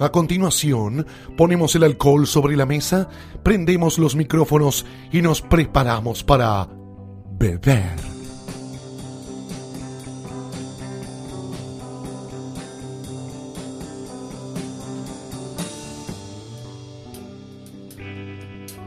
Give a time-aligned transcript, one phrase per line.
[0.00, 1.04] A continuación,
[1.36, 3.08] ponemos el alcohol sobre la mesa,
[3.42, 6.68] prendemos los micrófonos y nos preparamos para
[7.32, 7.96] beber.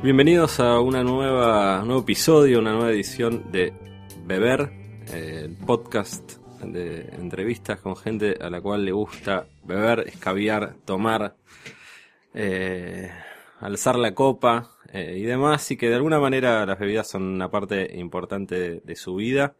[0.01, 3.73] Bienvenidos a una nueva, un nuevo episodio, una nueva edición de
[4.25, 4.71] Beber,
[5.11, 11.35] el podcast de entrevistas con gente a la cual le gusta beber, escabiar, tomar,
[12.33, 13.11] eh,
[13.59, 17.49] alzar la copa eh, y demás, y que de alguna manera las bebidas son una
[17.49, 19.55] parte importante de, su vida.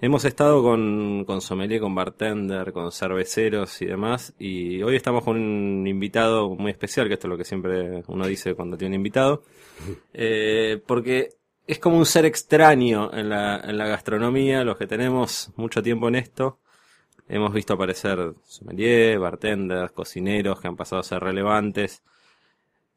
[0.00, 5.36] Hemos estado con, con sommelier, con bartender, con cerveceros y demás, y hoy estamos con
[5.36, 9.00] un invitado muy especial, que esto es lo que siempre uno dice cuando tiene un
[9.00, 9.42] invitado,
[10.12, 11.30] eh, porque
[11.66, 16.08] es como un ser extraño en la, en la gastronomía, los que tenemos mucho tiempo
[16.08, 16.58] en esto.
[17.28, 22.02] Hemos visto aparecer sommelier, bartenders, cocineros que han pasado a ser relevantes.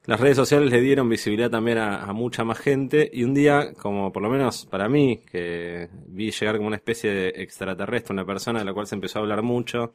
[0.05, 4.11] Las redes sociales le dieron visibilidad también a, mucha más gente y un día, como
[4.11, 8.59] por lo menos para mí, que vi llegar como una especie de extraterrestre, una persona
[8.59, 9.93] de la cual se empezó a hablar mucho,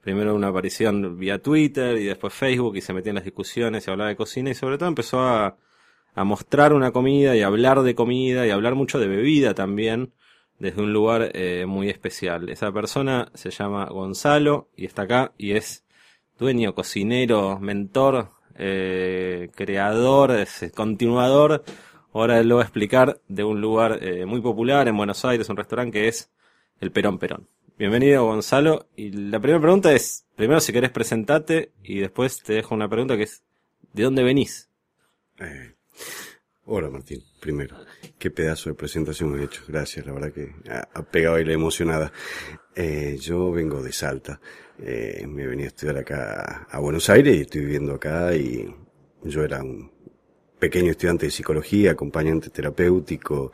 [0.00, 3.90] primero una aparición vía Twitter y después Facebook y se metía en las discusiones y
[3.90, 5.56] hablaba de cocina y sobre todo empezó a,
[6.14, 10.12] a mostrar una comida y hablar de comida y hablar mucho de bebida también
[10.62, 12.48] desde un lugar eh, muy especial.
[12.48, 15.84] Esa persona se llama Gonzalo y está acá y es
[16.38, 21.64] dueño, cocinero, mentor, eh, creador, es continuador.
[22.12, 25.56] Ahora lo voy a explicar de un lugar eh, muy popular en Buenos Aires, un
[25.56, 26.30] restaurante que es
[26.80, 27.48] el Perón Perón.
[27.76, 28.86] Bienvenido Gonzalo.
[28.94, 33.16] Y la primera pregunta es, primero si querés presentarte y después te dejo una pregunta
[33.16, 33.42] que es,
[33.92, 34.70] ¿de dónde venís?
[36.64, 37.76] Hola Martín, primero.
[38.20, 39.62] Qué pedazo de presentación he hecho.
[39.66, 40.54] Gracias, la verdad que
[40.94, 42.12] ha pegado y la emocionada.
[42.76, 44.40] Eh, yo vengo de Salta.
[44.78, 48.72] Eh, me venía a estudiar acá a Buenos Aires y estoy viviendo acá y
[49.24, 49.90] yo era un
[50.60, 53.50] pequeño estudiante de psicología, acompañante terapéutico,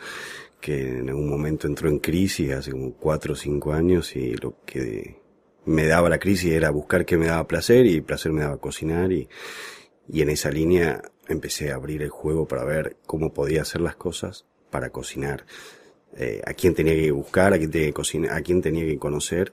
[0.60, 4.62] que en algún momento entró en crisis hace como cuatro o cinco años y lo
[4.66, 5.16] que
[5.64, 9.10] me daba la crisis era buscar qué me daba placer y placer me daba cocinar
[9.12, 9.30] y,
[10.08, 13.96] y en esa línea empecé a abrir el juego para ver cómo podía hacer las
[13.96, 15.44] cosas para cocinar.
[16.16, 18.98] Eh, a quién tenía que buscar, a quién tenía que cocinar, a quién tenía que
[18.98, 19.52] conocer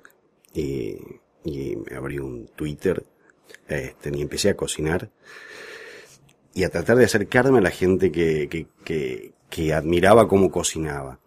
[0.54, 0.98] y,
[1.44, 3.06] y me abrí un Twitter
[3.68, 5.10] este, y empecé a cocinar
[6.54, 11.20] y a tratar de acercarme a la gente que, que, que, que admiraba cómo cocinaba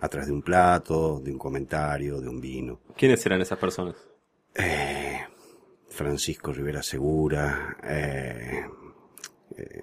[0.00, 2.80] a través de un plato, de un comentario, de un vino.
[2.96, 3.96] ¿Quiénes eran esas personas?
[4.54, 5.20] Eh,
[5.88, 8.64] Francisco Rivera Segura, eh,
[9.56, 9.82] eh,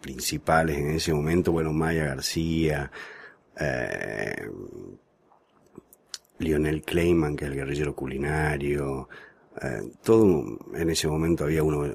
[0.00, 2.90] principales en ese momento, bueno, Maya García,
[3.58, 4.48] eh,
[6.38, 9.08] Lionel Clayman, que es el guerrillero culinario,
[9.60, 11.86] eh, todo en ese momento había uno,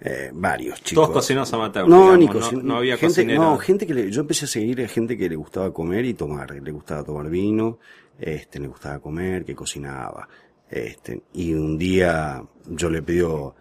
[0.00, 1.06] eh, varios chicos.
[1.06, 1.88] Todos cocineros amateur.
[1.88, 3.42] No, digamos, no, no había gente, cocinero.
[3.42, 6.14] No, gente que le, yo empecé a seguir a gente que le gustaba comer y
[6.14, 7.78] tomar, le gustaba tomar vino,
[8.18, 10.28] este, le gustaba comer, que cocinaba.
[10.68, 13.54] Este, y un día yo le pido,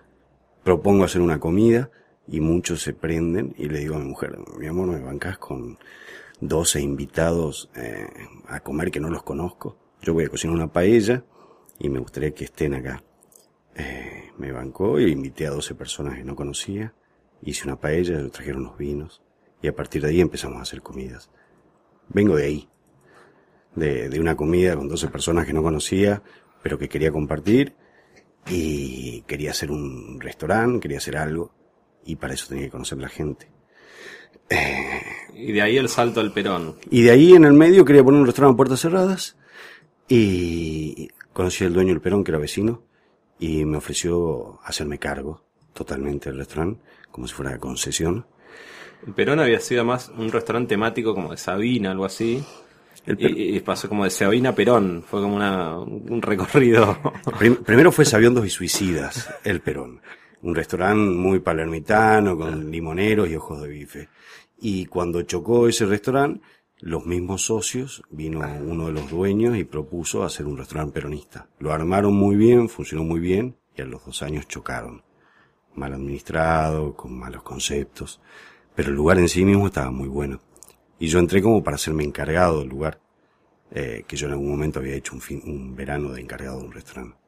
[0.64, 1.90] propongo hacer una comida
[2.32, 5.78] y muchos se prenden y le digo a mi mujer, mi amor, me bancas con
[6.40, 8.08] 12 invitados eh,
[8.48, 9.76] a comer que no los conozco.
[10.02, 11.26] Yo voy a cocinar una paella
[11.78, 13.04] y me gustaría que estén acá.
[13.76, 16.94] Eh, me bancó y invité a 12 personas que no conocía.
[17.42, 19.22] Hice una paella, ellos trajeron los vinos
[19.62, 21.30] y a partir de ahí empezamos a hacer comidas.
[22.08, 22.70] Vengo de ahí,
[23.76, 26.24] de, de una comida con 12 personas que no conocía,
[26.64, 27.76] pero que quería compartir
[28.50, 31.52] y quería hacer un restaurante, quería hacer algo
[32.06, 33.48] y para eso tenía que conocer la gente.
[34.50, 35.02] Eh,
[35.36, 36.76] Y de ahí el salto al Perón.
[36.90, 39.38] y de ahí en el medio quería poner un restaurante a puertas cerradas
[40.08, 42.84] y conocí al dueño del Perón, que era vecino,
[43.40, 45.44] y me ofreció hacerme cargo
[45.74, 46.82] totalmente del restaurante,
[47.12, 48.26] como si fuera de concesión.
[49.16, 52.44] Perón había sido más un restaurante temático como de Sabina, algo así.
[53.08, 57.00] Y, y pasó como de Sabina a Perón, fue como una, un recorrido.
[57.40, 60.02] Prim- primero fue Sabiondos y Suicidas, el Perón.
[60.44, 64.10] Un restaurante muy palermitano, con limoneros y ojos de bife.
[64.60, 66.42] Y cuando chocó ese restaurante,
[66.80, 71.48] los mismos socios, vino uno de los dueños y propuso hacer un restaurante peronista.
[71.60, 75.04] Lo armaron muy bien, funcionó muy bien, y a los dos años chocaron.
[75.76, 78.20] Mal administrado, con malos conceptos.
[78.76, 80.42] Pero el lugar en sí mismo estaba muy bueno.
[80.98, 83.00] Y yo entré como para hacerme encargado del lugar,
[83.70, 86.66] eh, que yo en algún momento había hecho un, fin, un verano de encargado de
[86.66, 87.21] un restaurante.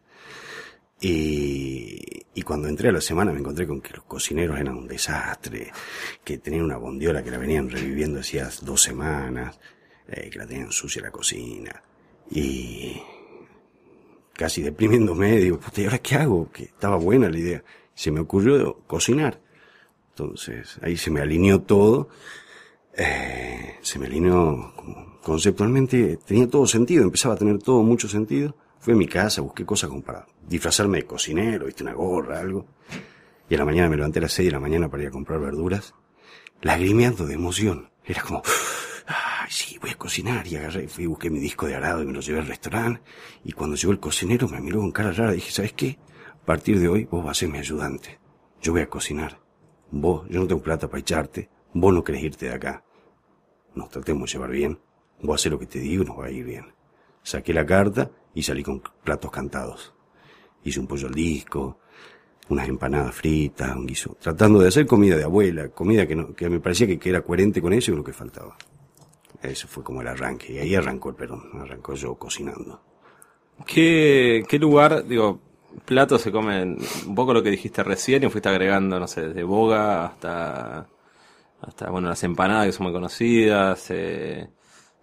[1.06, 4.88] Y, y cuando entré a la semana me encontré con que los cocineros eran un
[4.88, 5.70] desastre,
[6.24, 9.60] que tenían una bondiola que la venían reviviendo hacía dos semanas,
[10.08, 11.84] eh, que la tenían sucia la cocina.
[12.32, 13.02] Y
[14.34, 16.50] casi deprimiéndome, digo, puta, ¿y ahora qué hago?
[16.52, 17.64] Que estaba buena la idea.
[17.94, 19.42] Se me ocurrió cocinar.
[20.12, 22.08] Entonces, ahí se me alineó todo.
[22.96, 24.74] Eh, se me alineó
[25.22, 28.56] conceptualmente, tenía todo sentido, empezaba a tener todo mucho sentido.
[28.84, 32.66] Fui a mi casa, busqué cosas como para disfrazarme de cocinero, viste, una gorra, algo.
[33.50, 35.12] Y a la mañana me levanté a las seis de la mañana para ir a
[35.12, 35.96] comprar verduras,
[36.62, 37.92] lagrimeando de emoción.
[38.04, 38.42] Era como,
[39.08, 40.46] ay, sí, voy a cocinar.
[40.48, 43.02] Y agarré, fui busqué mi disco de arado y me lo llevé al restaurante.
[43.46, 45.98] Y cuando llegó el cocinero me miró con cara rara y dije, ¿sabes qué?
[46.30, 48.20] A partir de hoy vos vas a ser mi ayudante.
[48.62, 49.40] Yo voy a cocinar.
[49.92, 51.50] Vos, yo no tengo plata para echarte.
[51.74, 52.84] Vos no querés irte de acá.
[53.76, 54.78] Nos tratemos de llevar bien.
[55.22, 56.83] Vos haces lo que te digo y nos va a ir bien.
[57.24, 59.94] Saqué la carta y salí con platos cantados.
[60.64, 61.80] Hice un pollo al disco,
[62.50, 66.50] unas empanadas fritas, un guiso, tratando de hacer comida de abuela, comida que, no, que
[66.50, 68.58] me parecía que, que era coherente con eso y lo que faltaba.
[69.42, 72.82] Eso fue como el arranque, y ahí arrancó el Perón, arrancó yo cocinando.
[73.66, 75.40] ¿Qué, qué lugar, digo,
[75.86, 79.44] platos se comen un poco lo que dijiste recién y fuiste agregando, no sé, desde
[79.44, 80.88] boga hasta,
[81.62, 84.50] hasta bueno, las empanadas que son muy conocidas, eh,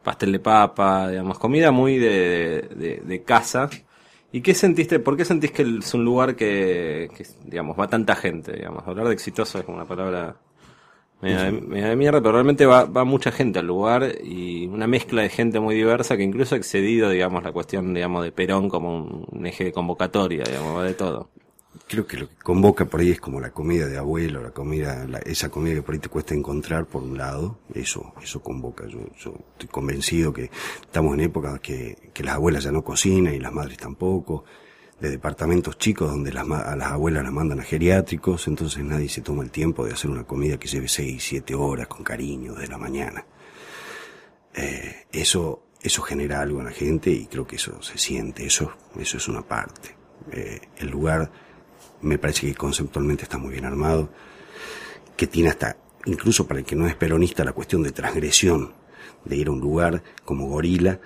[0.03, 3.69] pastel de papa, digamos, comida muy de, de, de casa.
[4.33, 8.15] ¿Y qué sentiste, por qué sentís que es un lugar que, que, digamos, va tanta
[8.15, 8.87] gente, digamos?
[8.87, 10.37] Hablar de exitoso es como una palabra
[11.21, 14.87] media de, media de mierda, pero realmente va, va mucha gente al lugar y una
[14.87, 18.69] mezcla de gente muy diversa que incluso ha excedido, digamos, la cuestión, digamos, de Perón
[18.69, 21.31] como un, un eje de convocatoria, digamos, va de todo.
[21.87, 25.07] Creo que lo que convoca por ahí es como la comida de abuelo, la comida,
[25.07, 28.87] la- esa comida que por ahí te cuesta encontrar por un lado, eso, eso convoca.
[28.87, 30.51] Yo, yo estoy convencido que
[30.83, 34.45] estamos en épocas que, que las abuelas ya no cocinan y las madres tampoco,
[35.01, 39.21] de departamentos chicos donde las, a las abuelas las mandan a geriátricos, entonces nadie se
[39.23, 42.67] toma el tiempo de hacer una comida que lleve seis, siete horas con cariño de
[42.69, 43.25] la mañana.
[44.55, 48.73] Eh, eso, eso genera algo en la gente y creo que eso se siente, eso,
[48.99, 49.97] eso es una parte.
[50.33, 51.31] Eh, el lugar
[52.03, 54.11] me parece que conceptualmente está muy bien armado,
[55.17, 55.77] que tiene hasta,
[56.07, 58.73] incluso para el que no es peronista, la cuestión de transgresión,
[59.25, 61.01] de ir a un lugar como gorila,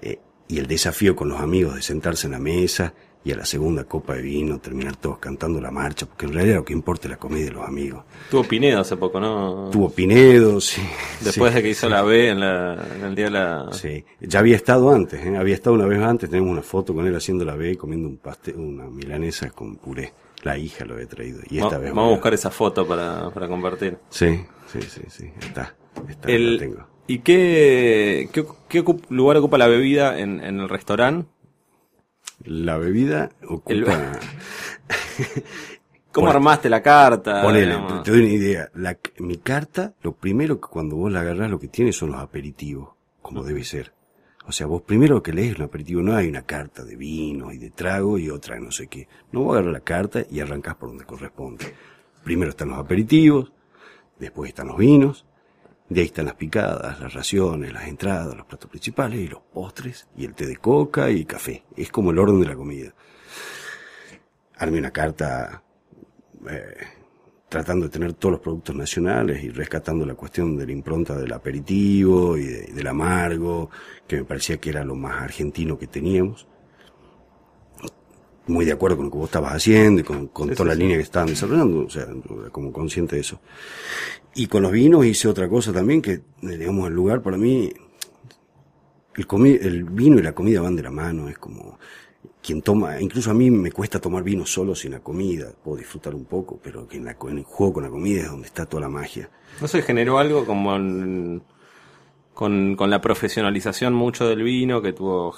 [0.00, 2.94] eh, y el desafío con los amigos de sentarse en la mesa
[3.24, 6.56] y a la segunda copa de vino terminar todos cantando la marcha, porque en realidad
[6.58, 8.04] lo que importa es la comida de los amigos.
[8.30, 9.68] Tuvo Pinedo hace poco, ¿no?
[9.72, 10.80] Tuvo Pinedo, sí.
[11.20, 11.56] Después sí.
[11.56, 13.68] de que hizo la B en, la, en el día de la...
[13.72, 15.36] Sí, ya había estado antes, ¿eh?
[15.36, 18.18] había estado una vez antes, tenemos una foto con él haciendo la B comiendo un
[18.18, 20.12] pastel, una milanesa con puré.
[20.46, 21.40] La hija lo había traído.
[21.50, 23.98] Y esta Va- vez Vamos a buscar esa foto para, para compartir.
[24.10, 25.74] Sí, sí, sí, sí, está,
[26.08, 26.86] está, El- la tengo.
[27.08, 31.28] ¿Y qué, qué, qué lugar ocupa la bebida en, en el restaurante?
[32.44, 33.72] La bebida ocupa...
[33.72, 33.86] El-
[36.12, 37.42] ¿Cómo armaste la carta?
[37.42, 38.02] Ponele, digamos?
[38.04, 38.70] te doy una idea.
[38.74, 42.20] La, mi carta, lo primero que cuando vos la agarrás lo que tiene son los
[42.20, 43.92] aperitivos, como debe ser.
[44.48, 47.52] O sea, vos primero que lees es un aperitivo, no hay una carta de vino
[47.52, 49.08] y de trago y otra de no sé qué.
[49.32, 51.74] No vos agarrás la carta y arrancás por donde corresponde.
[52.22, 53.52] Primero están los aperitivos,
[54.18, 55.26] después están los vinos,
[55.88, 60.08] de ahí están las picadas, las raciones, las entradas, los platos principales y los postres,
[60.16, 61.64] y el té de coca y café.
[61.76, 62.94] Es como el orden de la comida.
[64.58, 65.62] Armé una carta
[66.48, 66.76] eh,
[67.56, 71.32] tratando de tener todos los productos nacionales y rescatando la cuestión de la impronta del
[71.32, 73.70] aperitivo y de- del amargo,
[74.06, 76.46] que me parecía que era lo más argentino que teníamos.
[78.48, 80.68] Muy de acuerdo con lo que vos estabas haciendo y con, con Sí, toda sí,
[80.68, 80.80] la sí.
[80.80, 82.06] línea que estaban desarrollando, o sea,
[82.52, 83.40] como consciente de eso.
[84.34, 87.72] Y con los vinos hice otra cosa también que, digamos, el lugar para mí,
[89.16, 91.78] el, comi- el vino y la comida van de la mano, es como
[92.42, 96.14] quien toma, incluso a mí me cuesta tomar vino solo sin la comida, puedo disfrutar
[96.14, 98.66] un poco, pero que en, la, en el juego con la comida es donde está
[98.66, 99.28] toda la magia.
[99.60, 101.42] ¿No se generó algo como en-
[102.34, 105.34] con, con la profesionalización mucho del vino, que tuvo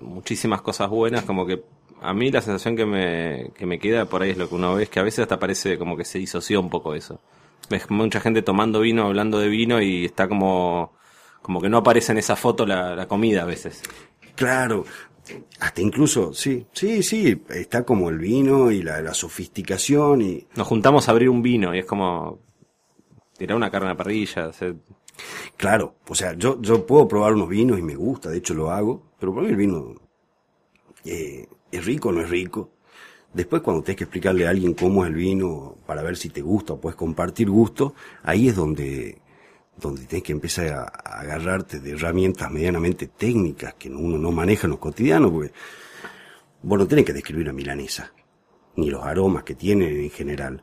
[0.00, 1.64] muchísimas cosas buenas, como que
[2.00, 4.74] a mí la sensación que me, que me queda por ahí es lo que uno
[4.74, 7.20] ve, es que a veces hasta parece como que se disoció un poco eso.
[7.70, 10.92] ves mucha gente tomando vino, hablando de vino y está como,
[11.42, 13.82] como que no aparece en esa foto la, la comida a veces.
[14.36, 14.84] Claro,
[15.58, 20.46] hasta incluso, sí, sí, sí, está como el vino y la, la sofisticación y...
[20.54, 22.40] Nos juntamos a abrir un vino y es como
[23.36, 24.48] tirar una carne a la parrilla.
[24.48, 24.74] o sea,
[25.56, 28.70] Claro, o sea, yo, yo puedo probar unos vinos y me gusta, de hecho lo
[28.70, 29.94] hago, pero para mí el vino
[31.04, 32.70] eh, es rico o no es rico.
[33.32, 36.40] Después cuando tenés que explicarle a alguien cómo es el vino para ver si te
[36.40, 39.18] gusta o puedes compartir gusto, ahí es donde,
[39.76, 44.66] donde tenés que empezar a, a agarrarte de herramientas medianamente técnicas que uno no maneja
[44.66, 45.52] en lo cotidiano, porque
[46.62, 48.12] vos no tenés que describir una milanesa,
[48.76, 50.62] ni los aromas que tiene en general.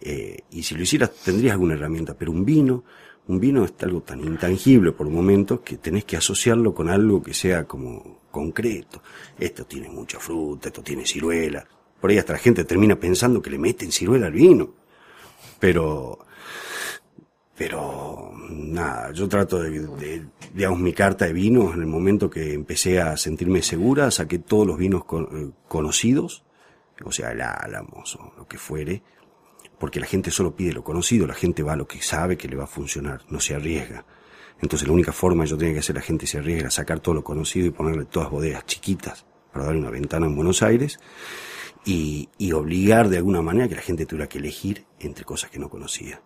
[0.00, 2.84] Eh, y si lo hicieras tendrías alguna herramienta, pero un vino,
[3.28, 7.34] un vino es algo tan intangible por momentos que tenés que asociarlo con algo que
[7.34, 9.02] sea como concreto.
[9.38, 11.64] Esto tiene mucha fruta, esto tiene ciruela.
[12.00, 14.74] Por ahí hasta la gente termina pensando que le meten ciruela al vino.
[15.60, 16.18] Pero,
[17.56, 22.54] pero nada, yo trato de, de, digamos, mi carta de vinos en el momento que
[22.54, 26.44] empecé a sentirme segura, saqué todos los vinos con- eh, conocidos,
[27.04, 29.02] o sea, el Álamos o lo que fuere,
[29.78, 32.48] porque la gente solo pide lo conocido, la gente va a lo que sabe que
[32.48, 34.04] le va a funcionar, no se arriesga.
[34.60, 37.16] Entonces la única forma que yo tenía que hacer la gente se arriesga sacar todo
[37.16, 41.00] lo conocido y ponerle todas bodegas chiquitas para darle una ventana en Buenos Aires
[41.84, 45.58] y, y obligar de alguna manera que la gente tuviera que elegir entre cosas que
[45.58, 46.22] no conocía.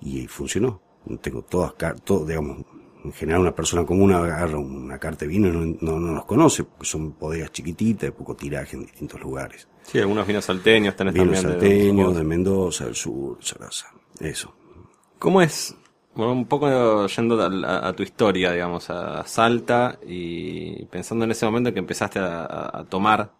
[0.00, 0.80] Y funcionó.
[1.20, 2.64] Tengo todas, car- todo, digamos,
[3.04, 6.24] en general una persona común agarra una carta de vino y no, no, no los
[6.26, 9.66] conoce, porque son bodegas chiquititas, de poco tiraje en distintos lugares.
[9.82, 11.58] sí, algunos vinos salteños tenés Vinos también.
[11.58, 13.86] de- salteños, de Mendoza, del sur, Sarasa.
[14.20, 14.54] Eso.
[15.18, 15.74] ¿Cómo es?
[16.14, 21.46] Bueno, un poco yendo a, a- tu historia, digamos, a Salta y pensando en ese
[21.46, 23.32] momento que empezaste a, a- a tomar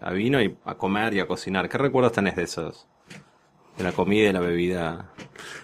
[0.00, 1.68] a vino y a comer y a cocinar.
[1.68, 2.86] ¿Qué recuerdos tenés de esos?
[3.78, 5.12] De la comida y la bebida.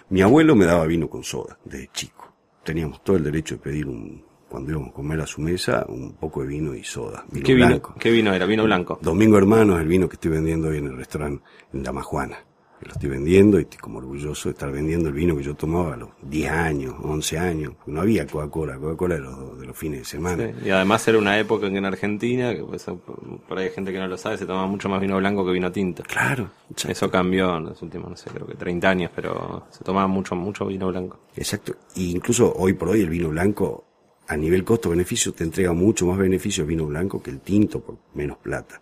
[0.09, 2.33] Mi abuelo me daba vino con soda, desde chico.
[2.63, 6.13] Teníamos todo el derecho de pedir un, cuando íbamos a comer a su mesa, un
[6.13, 7.25] poco de vino y soda.
[7.29, 7.95] Vino ¿Qué vino, blanco.
[7.99, 8.45] ¿Qué vino era?
[8.45, 8.97] ¿Vino blanco?
[9.01, 11.43] Domingo Hermano es el vino que estoy vendiendo hoy en el restaurante
[11.73, 12.37] en Dama Juana.
[12.79, 15.55] Que lo estoy vendiendo y estoy como orgulloso de estar vendiendo el vino que yo
[15.55, 17.73] tomaba a los 10 años, 11 años.
[17.85, 20.47] No había Coca-Cola, Coca-Cola de los, de los fines de semana.
[20.47, 23.71] Sí, Y además era una época en que en Argentina, que pues, por ahí hay
[23.71, 26.03] gente que no lo sabe, se tomaba mucho más vino blanco que vino tinto.
[26.03, 26.91] Claro, exacto.
[26.91, 30.35] Eso cambió en los últimos, no sé, creo que 30 años, pero se tomaba mucho,
[30.35, 31.19] mucho vino blanco.
[31.35, 31.75] Exacto.
[31.95, 33.85] Y incluso hoy por hoy el vino blanco,
[34.27, 37.97] a nivel costo-beneficio, te entrega mucho más beneficio el vino blanco que el tinto por
[38.13, 38.81] menos plata.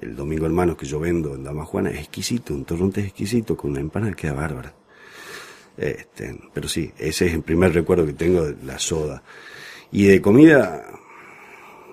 [0.00, 3.56] El Domingo Hermanos que yo vendo en Dama Juana es exquisito, un torronte es exquisito,
[3.56, 4.74] con una empanada queda bárbara.
[5.76, 9.22] Este, pero sí, ese es el primer recuerdo que tengo de la soda.
[9.90, 10.86] Y de comida,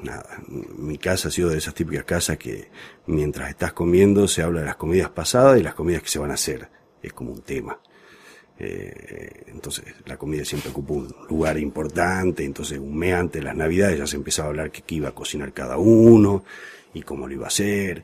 [0.03, 2.69] nada, mi casa ha sido de esas típicas casas que
[3.07, 6.31] mientras estás comiendo se habla de las comidas pasadas y las comidas que se van
[6.31, 6.69] a hacer.
[7.01, 7.79] Es como un tema.
[8.61, 13.55] Eh, entonces la comida siempre ocupa un lugar importante, entonces un mes antes de las
[13.55, 16.43] navidades ya se empezaba a hablar que qué iba a cocinar cada uno
[16.93, 18.03] y cómo lo iba a hacer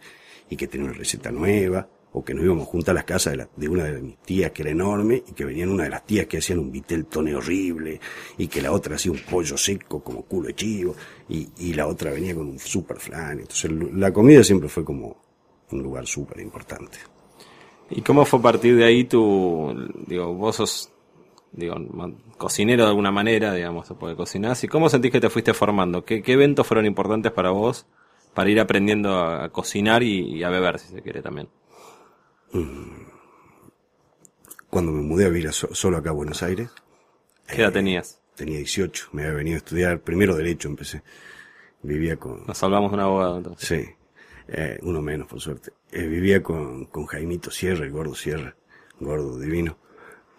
[0.49, 3.37] y que tenía una receta nueva o que nos íbamos juntos a las casas de,
[3.37, 6.05] la- de una de mis tías que era enorme y que venían una de las
[6.05, 7.99] tías que hacían un vitel tone horrible
[8.37, 10.95] y que la otra hacía un pollo seco como culo de chivo
[11.27, 13.39] y, y la otra venía con un super flan.
[13.41, 15.17] Entonces la comida siempre fue como
[15.71, 16.97] un lugar súper importante.
[17.89, 19.73] ¿Y cómo fue a partir de ahí tu,
[20.07, 20.89] digo, vos sos,
[21.51, 21.75] digo,
[22.37, 26.03] cocinero de alguna manera, digamos, porque cocinás, ¿y cómo sentís que te fuiste formando?
[26.03, 27.85] ¿Qué, qué eventos fueron importantes para vos
[28.33, 31.47] para ir aprendiendo a, a cocinar y, y a beber, si se quiere también?
[34.69, 36.69] Cuando me mudé a vivir solo acá a Buenos Aires,
[37.47, 38.19] ¿Qué edad tenías?
[38.35, 41.01] tenía 18, me había venido a estudiar, primero derecho empecé.
[41.83, 43.67] Vivía con, Nos salvamos de un abogado, entonces.
[43.67, 43.85] sí,
[44.47, 45.71] eh, uno menos por suerte.
[45.91, 48.55] Eh, vivía con, con Jaimito Sierra, el gordo Sierra,
[48.99, 49.77] gordo divino.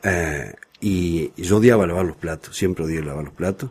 [0.03, 3.71] Eh, y yo odiaba lavar los platos, siempre odié lavar los platos.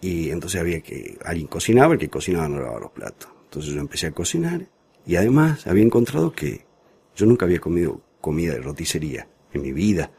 [0.00, 3.30] Y entonces había que, alguien cocinaba, el que cocinaba no lavaba los platos.
[3.44, 4.66] Entonces yo empecé a cocinar
[5.06, 6.64] y además había encontrado que
[7.16, 10.12] yo nunca había comido comida de roticería en mi vida.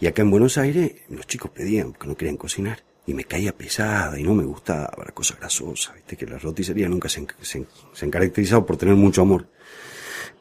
[0.00, 2.82] Y acá en Buenos Aires los chicos pedían porque no querían cocinar.
[3.06, 5.92] Y me caía pesada y no me gustaba la cosa grasosa.
[5.92, 7.66] Viste que la roticería nunca se, se,
[8.02, 9.46] han caracterizado por tener mucho amor.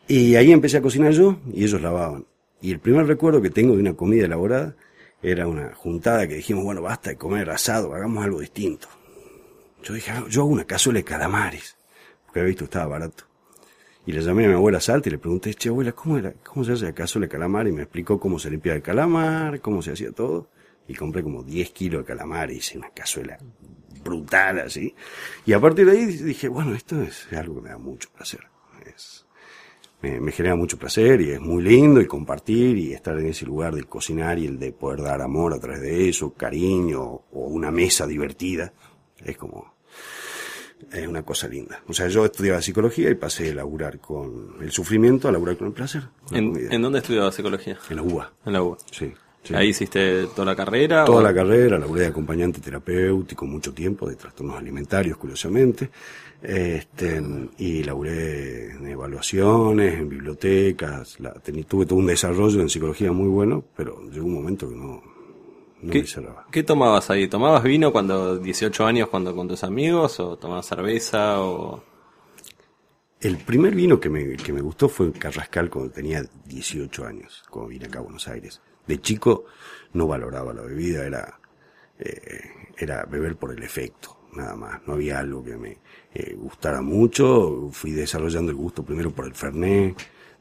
[0.08, 2.26] Y ahí empecé a cocinar yo y ellos lavaban.
[2.62, 4.76] Y el primer recuerdo que tengo de una comida elaborada
[5.22, 8.88] era una juntada que dijimos, bueno, basta de comer asado, hagamos algo distinto.
[9.84, 11.76] Yo dije, "Ah, yo hago una cazuela de calamares,
[12.26, 13.26] porque había visto estaba barato.
[14.06, 16.66] Y le llamé a mi abuela Salta y le pregunté, che, abuela, ¿cómo, era, ¿cómo
[16.66, 17.68] se hace la cazuela de calamar?
[17.68, 20.50] Y me explicó cómo se limpiaba el calamar, cómo se hacía todo.
[20.88, 23.38] Y compré como 10 kilos de calamar y hice una cazuela
[24.04, 24.94] brutal así.
[25.46, 28.42] Y a partir de ahí dije, bueno, esto es algo que me da mucho placer.
[28.86, 29.26] Es,
[30.02, 33.46] me, me genera mucho placer y es muy lindo y compartir y estar en ese
[33.46, 37.48] lugar de cocinar y el de poder dar amor a través de eso, cariño o
[37.48, 38.74] una mesa divertida.
[39.24, 39.74] Es como,
[40.92, 41.82] es una cosa linda.
[41.88, 45.68] O sea, yo estudiaba psicología y pasé a laburar con el sufrimiento a laburar con
[45.68, 46.04] el placer.
[46.26, 47.78] con ¿En, en dónde estudiabas psicología?
[47.90, 48.34] En la UBA.
[48.46, 48.78] En la UBA.
[48.92, 49.14] Sí.
[49.44, 49.54] Sí.
[49.54, 51.06] ¿Ahí hiciste toda la carrera?
[51.06, 55.90] Toda o- la carrera, laburé de acompañante terapéutico mucho tiempo, de trastornos alimentarios, curiosamente.
[56.42, 57.22] Este,
[57.58, 61.20] y laburé en evaluaciones, en bibliotecas.
[61.20, 61.34] La,
[61.68, 65.02] tuve todo un desarrollo en psicología muy bueno, pero llegó un momento que no,
[65.82, 66.46] no ¿Qué, me cerraba.
[66.52, 67.28] qué tomabas ahí?
[67.30, 71.82] ¿Tomabas vino cuando 18 años cuando con tus amigos o tomabas cerveza o
[73.22, 77.70] El primer vino que me, que me gustó fue Carrascal cuando tenía 18 años, cuando
[77.70, 78.62] vine acá a Buenos Aires.
[78.88, 79.46] De chico
[79.94, 81.40] no valoraba la bebida, era,
[82.00, 82.42] eh,
[82.78, 84.82] era beber por el efecto, nada más.
[84.88, 85.78] No había algo que me
[86.14, 87.70] eh, gustara mucho.
[87.72, 89.96] Fui desarrollando el gusto primero por el Fernet,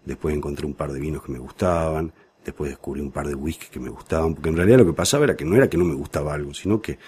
[0.04, 2.12] después encontré un par de vinos que me gustaban,
[2.44, 5.24] después descubrí un par de whisky que me gustaban, porque en realidad lo que pasaba
[5.24, 6.98] era que no era que no me gustaba algo, sino que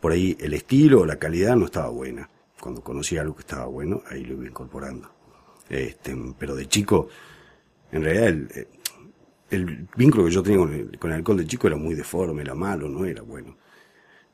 [0.00, 2.28] por ahí el estilo o la calidad no estaba buena.
[2.60, 5.10] Cuando conocí algo que estaba bueno, ahí lo iba incorporando.
[5.68, 7.08] Este, pero de chico,
[7.92, 8.68] en realidad el,
[9.50, 12.42] el vínculo que yo tenía con el, con el alcohol de chico era muy deforme,
[12.42, 13.56] era malo, no era bueno.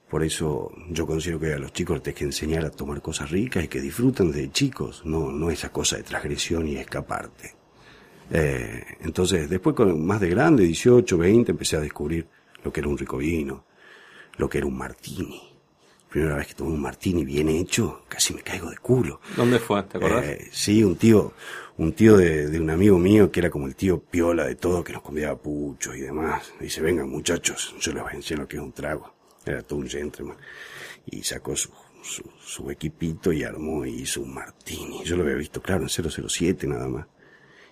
[0.09, 3.31] Por eso yo considero que a los chicos les tienes que enseñar a tomar cosas
[3.31, 7.55] ricas y que disfruten de chicos, no, no esa cosa de transgresión y escaparte.
[8.31, 12.27] Eh, entonces, después con más de grande, 18, 20, empecé a descubrir
[12.63, 13.65] lo que era un rico vino,
[14.37, 15.54] lo que era un martini.
[16.15, 19.21] Primera vez que tomé un martini bien hecho, casi me caigo de culo.
[19.37, 19.83] dónde fue?
[19.83, 20.25] ¿Te acordás?
[20.25, 21.33] Eh, sí, un tío,
[21.77, 24.85] un tío de, de un amigo mío que era como el tío piola de todo,
[24.85, 26.53] que nos convidaba puchos y demás.
[26.61, 29.13] Dice, vengan muchachos, yo les voy a enseñar lo que es un trago.
[29.45, 30.37] Era todo un gentleman.
[31.05, 31.71] Y sacó su,
[32.05, 35.03] su, su equipito y armó y hizo un martini.
[35.03, 37.07] Yo lo había visto, claro, en 007 nada más.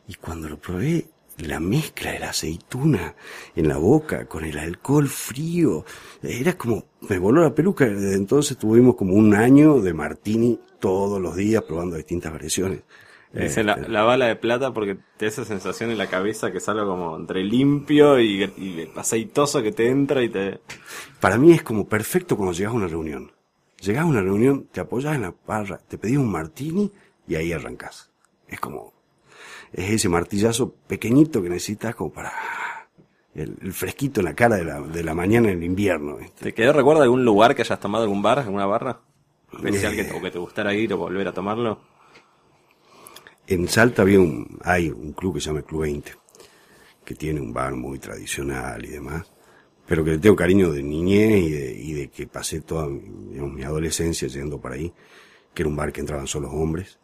[0.08, 1.06] Y cuando lo probé,
[1.38, 3.14] la mezcla de la aceituna
[3.56, 5.84] en la boca con el alcohol frío,
[6.22, 7.86] era como, me voló la peluca.
[7.86, 12.80] Desde entonces tuvimos como un año de martini todos los días probando distintas variaciones.
[13.32, 16.52] Dice la, Este, la bala de plata porque te da esa sensación en la cabeza
[16.52, 20.60] que es algo como entre limpio y, y aceitoso que te entra y te...
[21.18, 23.32] Para mí es como perfecto cuando llegas a una reunión.
[23.80, 26.92] Llegás a una reunión, te apoyas en la barra, te pedís un martini
[27.26, 28.10] y ahí arrancás.
[28.46, 28.92] Es como,
[29.72, 32.32] es ese martillazo pequeñito que necesitas como para
[33.34, 36.16] el, el fresquito en la cara de la, de la mañana en el invierno.
[36.16, 36.44] ¿viste?
[36.44, 39.00] ¿Te quedó recuerdo de algún lugar que hayas tomado algún bar, alguna barra?
[39.52, 40.04] Especial que, Eh.
[40.04, 41.78] te- o que te gustara ir o volver a tomarlo.
[43.46, 46.12] En Salta había un, hay un club que se llama el Club 20,
[47.04, 49.30] que tiene un bar muy tradicional y demás,
[49.86, 53.52] pero que le tengo cariño de niñez y de, y de que pasé toda digamos,
[53.52, 54.92] mi adolescencia yendo para ahí,
[55.52, 56.98] que era un bar que entraban solo hombres,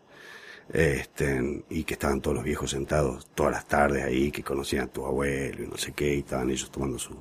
[0.73, 4.87] este, y que estaban todos los viejos sentados todas las tardes ahí, que conocían a
[4.89, 7.17] tu abuelo y no sé qué, y estaban ellos tomando su,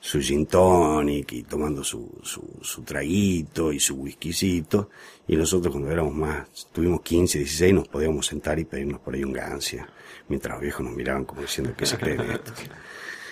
[0.00, 4.90] su gin tonic y tomando su, su, su traguito y su whiskycito.
[5.26, 9.24] Y nosotros cuando éramos más, tuvimos 15, 16, nos podíamos sentar y pedirnos por ahí
[9.24, 9.88] un gancia,
[10.28, 12.54] mientras los viejos nos miraban como diciendo que se creen estos.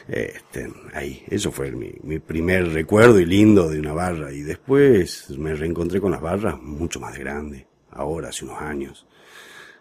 [0.08, 4.32] Este, ahí, eso fue mi, mi primer recuerdo y lindo de una barra.
[4.32, 9.06] Y después me reencontré con las barras mucho más de grande, ahora, hace unos años.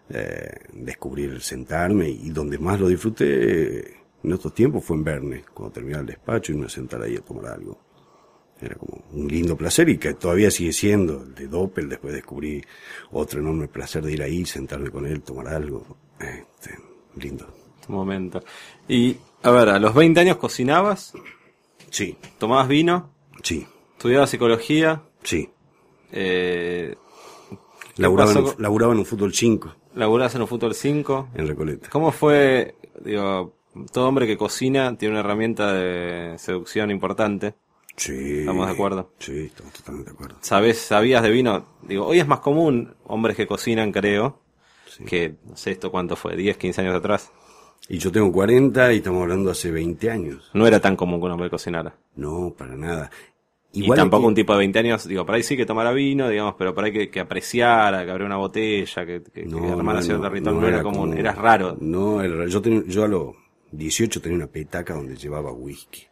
[0.09, 5.45] Eh, descubrir el sentarme y donde más lo disfruté en otros tiempos fue en Verne,
[5.53, 7.79] cuando terminaba el despacho y me sentar ahí a tomar algo.
[8.59, 11.89] Era como un lindo placer y que todavía sigue siendo el de Doppel.
[11.89, 12.61] Después descubrí
[13.11, 15.97] otro enorme placer de ir ahí, sentarme con él, tomar algo.
[16.19, 16.77] Este,
[17.15, 17.47] lindo.
[17.85, 18.43] Tu momento.
[18.87, 21.13] Y, a ver, a los 20 años cocinabas,
[21.89, 23.09] Sí, tomabas vino,
[23.43, 25.49] sí, estudiabas psicología, sí.
[26.13, 26.95] eh,
[27.97, 31.29] Laburaba, en, laburaba en un fútbol 5 laburabas en un fútbol 5.
[31.35, 31.89] en Recoleta.
[31.89, 33.55] ¿Cómo fue, digo,
[33.91, 37.55] todo hombre que cocina tiene una herramienta de seducción importante?
[37.95, 38.39] Sí.
[38.39, 39.11] ¿Estamos de acuerdo?
[39.19, 40.37] Sí, estamos totalmente de acuerdo.
[40.41, 41.65] ¿Sabes, sabías de vino?
[41.81, 44.39] Digo, hoy es más común hombres que cocinan, creo,
[45.05, 47.31] que, no sé esto cuánto fue, 10, 15 años atrás.
[47.89, 50.49] Y yo tengo 40 y estamos hablando hace 20 años.
[50.53, 51.95] No era tan común que un hombre cocinara.
[52.15, 53.09] No, para nada.
[53.73, 55.91] Y Igual tampoco aquí- un tipo de 20 años, digo, por ahí sí que tomara
[55.93, 59.55] vino, digamos, pero por ahí que, que apreciara, que abriera una botella, que, que, que
[59.71, 61.77] armara cierto ritual, no, era común, como- era raro.
[61.79, 62.47] No, raro.
[62.47, 63.35] Yo, ten- yo a los
[63.71, 66.03] 18 tenía una petaca donde llevaba whisky.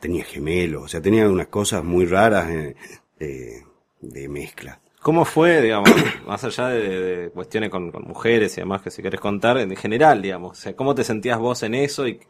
[0.00, 2.76] Tenía gemelos, o sea, tenía unas cosas muy raras eh,
[3.18, 3.62] eh,
[4.00, 4.80] de mezcla.
[5.00, 5.90] ¿Cómo fue, digamos,
[6.26, 9.74] más allá de, de cuestiones con, con mujeres y demás que si querés contar, en
[9.76, 12.20] general, digamos, o sea, cómo te sentías vos en eso y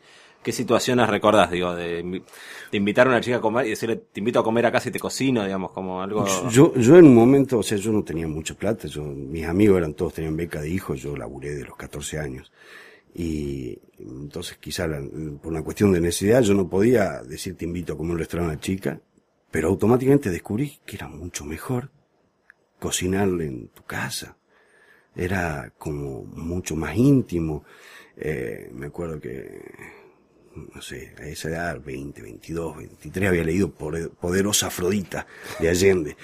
[0.44, 2.22] ¿Qué situaciones recordás, digo, de,
[2.72, 5.00] invitar a una chica a comer y decirle, te invito a comer acá si te
[5.00, 6.26] cocino, digamos, como algo...
[6.50, 9.78] Yo, yo en un momento, o sea, yo no tenía mucha plata, yo, mis amigos
[9.78, 12.52] eran todos, tenían beca de hijos, yo laburé de los 14 años.
[13.14, 14.86] Y entonces quizá
[15.40, 18.50] por una cuestión de necesidad yo no podía decir te invito a comer un restaurante
[18.50, 19.00] a una chica,
[19.50, 21.90] pero automáticamente descubrí que era mucho mejor
[22.80, 24.36] cocinarle en tu casa.
[25.14, 27.64] Era como mucho más íntimo.
[28.16, 29.62] Eh, me acuerdo que
[30.54, 35.26] no sé, a esa edad, 20, 22, 23, había leído Poderosa Afrodita
[35.58, 36.16] de Allende.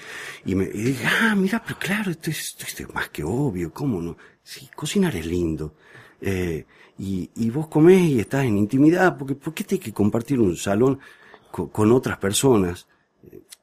[0.45, 4.01] Y me dije, ah, mira, pero claro, esto es, esto es más que obvio, ¿cómo
[4.01, 4.17] no?
[4.43, 5.75] Sí, cocinar es lindo.
[6.21, 6.65] Eh,
[6.97, 10.55] y, y, vos comés y estás en intimidad, porque ¿por qué tienes que compartir un
[10.55, 10.99] salón
[11.49, 12.87] con, otras personas?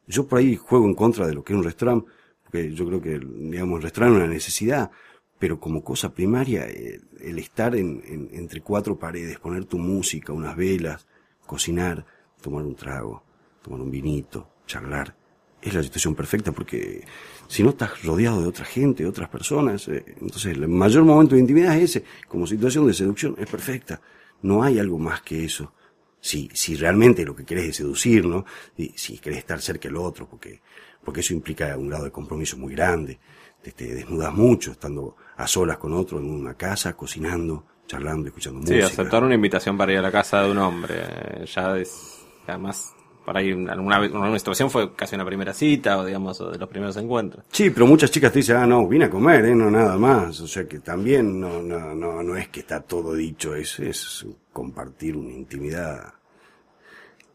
[0.07, 2.11] Yo por ahí juego en contra de lo que es un restaurante,
[2.43, 4.91] porque yo creo que, digamos, el restaurante es una necesidad,
[5.39, 11.07] pero como cosa primaria, el, estar en, entre cuatro paredes, poner tu música, unas velas,
[11.47, 12.05] cocinar,
[12.41, 13.23] tomar un trago,
[13.63, 15.15] tomar un vinito, charlar,
[15.61, 17.05] es la situación perfecta porque
[17.49, 21.35] si no estás rodeado de otra gente, de otras personas, eh, entonces el mayor momento
[21.35, 24.01] de intimidad es ese, como situación de seducción, es perfecta.
[24.43, 25.73] No hay algo más que eso.
[26.21, 28.45] Si, si realmente lo que querés es seducir, ¿no?
[28.77, 30.61] Y si querés estar cerca del otro, porque,
[31.05, 33.19] porque eso implica un grado de compromiso muy grande.
[33.63, 38.61] Te, te desnudas mucho estando a solas con otro en una casa, cocinando, charlando, escuchando
[38.61, 38.87] música.
[38.87, 42.25] Sí, aceptar una invitación para ir a la casa de un hombre, eh, ya es,
[42.47, 42.95] además,
[43.25, 46.69] por ahí alguna vez, una situación fue casi una primera cita o digamos de los
[46.69, 47.45] primeros encuentros.
[47.51, 49.55] Sí, pero muchas chicas te dicen, ah, no, vine a comer, ¿eh?
[49.55, 50.41] no nada más.
[50.41, 54.27] O sea que también no, no, no, no es que está todo dicho, es, es
[54.53, 56.15] compartir una intimidad.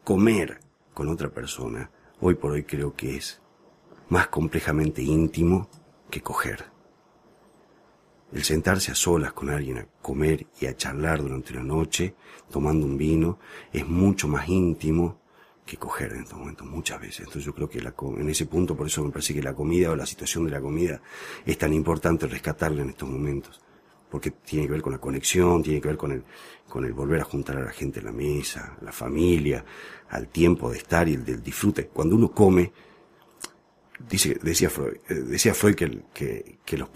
[0.03, 0.59] Comer
[0.93, 1.89] con otra persona,
[2.21, 3.39] hoy por hoy creo que es
[4.09, 5.69] más complejamente íntimo
[6.13, 6.63] que coger.
[8.31, 12.13] El sentarse a solas con alguien a comer y a charlar durante la noche,
[12.51, 13.39] tomando un vino,
[13.71, 15.21] es mucho más íntimo
[15.65, 17.21] que coger en estos momentos, muchas veces.
[17.21, 19.95] Entonces yo creo que en ese punto, por eso me parece que la comida o
[19.95, 21.01] la situación de la comida
[21.47, 23.59] es tan importante rescatarla en estos momentos.
[24.11, 26.23] Porque tiene que ver con la conexión, tiene que ver con el,
[26.69, 29.65] con el volver a juntar a la gente en la mesa, la familia,
[30.09, 31.87] al tiempo de estar y el del disfrute.
[31.87, 32.71] Cuando uno come,
[34.09, 36.89] dice, decía Freud, eh, decía Freud que, que, que los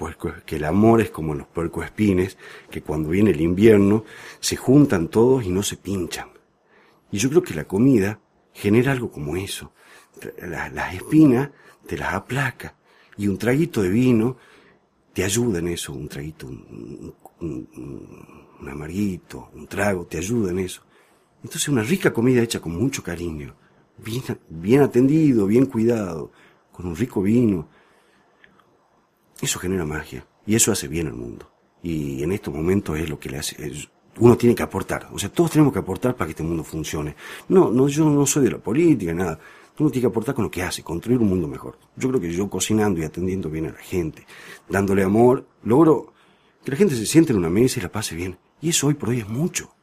[0.46, 2.38] que el amor es como los puercoespines,
[2.70, 4.06] que cuando viene el invierno
[4.40, 6.30] se juntan todos y no se pinchan.
[7.12, 8.20] Y yo creo que la comida
[8.54, 9.72] genera algo como eso.
[10.42, 11.52] Las, espinas
[11.86, 12.76] te las aplaca
[13.18, 14.38] y un traguito de vino
[15.14, 20.84] te ayuda en eso, un traguito, un, un, amarguito, un trago, te ayuda en eso.
[21.44, 23.56] Entonces una rica comida hecha con mucho cariño,
[23.98, 26.32] bien, bien atendido, bien cuidado,
[26.78, 27.68] con un rico vino,
[29.42, 31.50] eso genera magia y eso hace bien al mundo.
[31.82, 33.56] Y en estos momentos es lo que le hace,
[34.20, 35.10] uno tiene que aportar.
[35.12, 37.16] O sea, todos tenemos que aportar para que este mundo funcione.
[37.50, 39.40] No, no, yo no soy de la política, nada.
[39.80, 41.80] Uno tiene que aportar con lo que hace, construir un mundo mejor.
[41.96, 44.28] Yo creo que yo cocinando y atendiendo bien a la gente,
[44.70, 46.14] dándole amor, logro
[46.64, 48.38] que la gente se siente en una mesa y la pase bien.
[48.62, 49.74] Y eso hoy por hoy es mucho.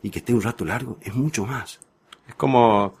[0.00, 1.80] Y que esté un rato largo es mucho más.
[2.28, 2.94] Es como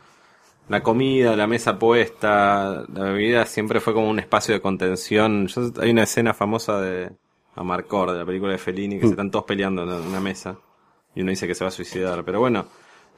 [0.68, 5.48] la comida, la mesa puesta, la bebida siempre fue como un espacio de contención.
[5.80, 7.12] hay una escena famosa de
[7.54, 9.10] Amarcor, de la película de Fellini, que se mm.
[9.10, 10.58] están todos peleando en una mesa
[11.14, 12.24] y uno dice que se va a suicidar.
[12.24, 12.66] Pero bueno,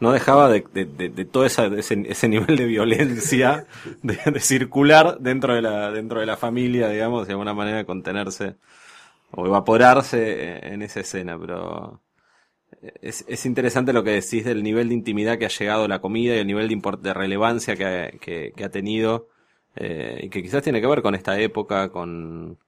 [0.00, 3.66] no dejaba de, de, todo ese, ese, nivel de violencia
[4.02, 8.56] de, circular dentro de la dentro de la familia, digamos, de alguna manera contenerse
[9.32, 12.00] o evaporarse en esa escena, pero
[13.00, 16.36] es, es interesante lo que decís del nivel de intimidad que ha llegado la comida
[16.36, 19.28] y el nivel de, de relevancia que, que, ha tenido
[19.76, 22.58] eh, y que quizás tiene que ver con esta época, con,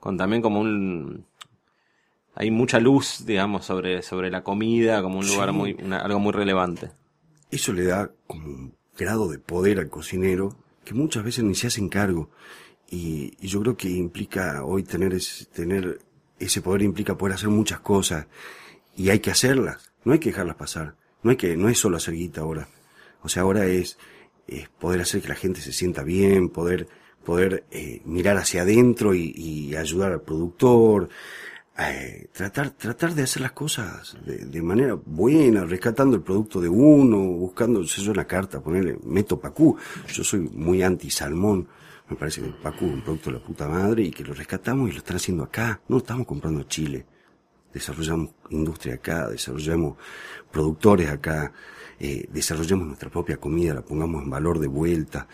[0.00, 1.24] con también como un
[2.38, 6.90] hay mucha luz, digamos, sobre, sobre la comida como un lugar muy, algo muy relevante.
[7.50, 11.68] Eso le da como un grado de poder al cocinero que muchas veces ni se
[11.68, 12.28] hacen cargo.
[12.90, 15.98] Y, yo creo que implica hoy tener ese, tener
[16.38, 18.26] ese poder implica poder hacer muchas cosas
[18.96, 19.92] y hay que hacerlas.
[20.04, 20.96] No hay que dejarlas pasar.
[21.22, 22.68] No hay que, no es solo hacer guita ahora.
[23.22, 23.98] O sea, ahora es,
[24.46, 26.88] es poder hacer que la gente se sienta bien, poder,
[27.24, 31.08] poder eh, mirar hacia adentro y, y ayudar al productor,
[31.78, 37.18] eh, tratar, tratar de hacer las cosas de, manera buena, rescatando el producto de uno,
[37.18, 39.76] buscando, es una carta, ponerle, meto Pacú.
[40.08, 41.68] Yo soy muy anti salmón.
[42.08, 44.88] Me parece que Pacú es un producto de la puta madre y que lo rescatamos
[44.88, 45.80] y lo están haciendo acá.
[45.88, 47.04] No estamos comprando Chile.
[47.72, 49.96] Desarrollamos industria acá, desarrollamos
[50.50, 51.52] productores acá,
[51.98, 55.28] eh, desarrollamos nuestra propia comida, la pongamos en valor de vuelta.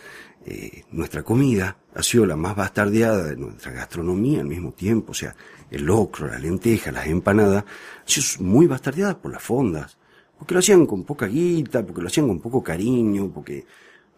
[0.44, 5.12] Eh, nuestra comida ha sido la más bastardeada de nuestra gastronomía al mismo tiempo.
[5.12, 5.34] O sea,
[5.70, 7.64] el locro, la lenteja, las empanadas,
[8.06, 9.96] es muy bastardeada por las fondas,
[10.38, 13.64] porque lo hacían con poca guita, porque lo hacían con poco cariño, porque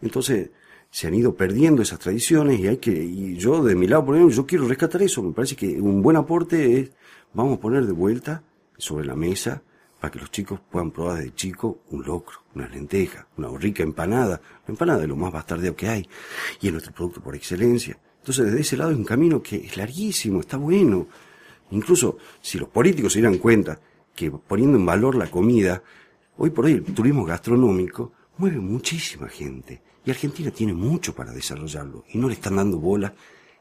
[0.01, 0.49] entonces
[0.89, 4.15] se han ido perdiendo esas tradiciones y hay que, y yo de mi lado, por
[4.15, 6.91] ejemplo, yo quiero rescatar eso, me parece que un buen aporte es,
[7.35, 8.43] vamos a poner de vuelta
[8.77, 9.61] sobre la mesa
[9.99, 14.41] para que los chicos puedan probar de chico un locro, una lenteja, una rica empanada,
[14.63, 16.09] una empanada de lo más bastardeo que hay,
[16.61, 17.97] y es nuestro producto por excelencia.
[18.19, 21.07] Entonces, desde ese lado es un camino que es larguísimo, está bueno.
[21.71, 23.79] Incluso si los políticos se dieran cuenta
[24.15, 25.83] que poniendo en valor la comida,
[26.37, 29.81] hoy por hoy el turismo gastronómico mueve muchísima gente.
[30.05, 32.05] Y Argentina tiene mucho para desarrollarlo.
[32.13, 33.13] Y no le están dando bola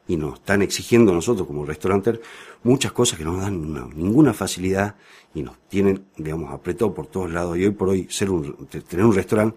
[0.06, 2.20] y nos están exigiendo nosotros como restaurantes
[2.62, 4.96] muchas cosas que no nos dan ninguna facilidad
[5.34, 7.56] y nos tienen, digamos, apretado por todos lados.
[7.56, 9.56] Y hoy por hoy ser un, tener un restaurante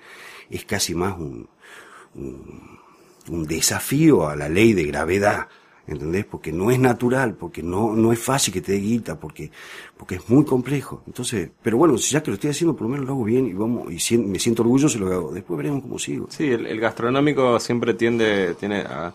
[0.49, 1.47] es casi más un,
[2.15, 2.79] un,
[3.29, 5.47] un desafío a la ley de gravedad
[5.87, 6.25] ¿entendés?
[6.25, 9.49] Porque no es natural, porque no, no es fácil que te dé guita, porque,
[9.95, 11.01] porque es muy complejo.
[11.07, 13.53] Entonces, pero bueno, ya que lo estoy haciendo, por lo menos lo hago bien y
[13.53, 15.31] vamos, y me siento orgulloso y lo hago.
[15.31, 16.27] Después veremos cómo sigo.
[16.29, 19.13] Sí, el, gastronómico siempre tiende, tiene a,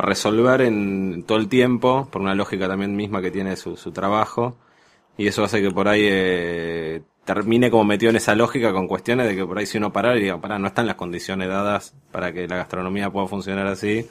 [0.00, 4.56] resolver en todo el tiempo, por una lógica también misma que tiene su, su trabajo,
[5.18, 9.28] y eso hace que por ahí eh, termine como metido en esa lógica con cuestiones
[9.28, 11.94] de que por ahí si uno para y diga, para, no están las condiciones dadas
[12.10, 14.06] para que la gastronomía pueda funcionar así.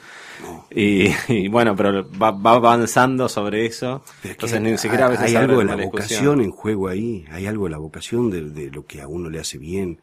[0.69, 4.03] Y, bueno, pero va, avanzando sobre eso.
[4.23, 7.65] Entonces ni siquiera a veces hay algo de la vocación en juego ahí, hay algo
[7.65, 9.99] de la vocación de, lo que a uno le hace bien.